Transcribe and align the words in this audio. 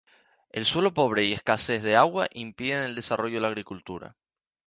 El 0.49 0.65
suelo 0.65 0.95
pobre 0.95 1.25
y 1.25 1.29
la 1.29 1.35
escasez 1.35 1.83
de 1.83 1.95
agua 1.95 2.25
impiden 2.33 2.85
el 2.85 2.95
desarrollo 2.95 3.35
de 3.35 3.41
la 3.41 3.49
agricultura. 3.49 4.17